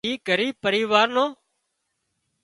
اي 0.05 0.11
ڳريٻ 0.27 0.53
پريوار 0.63 1.07
نو 1.15 1.25